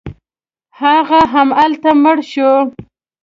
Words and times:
هغه 0.79 1.19
همالته 1.33 1.91
مړ 2.03 2.17
شو. 2.31 2.51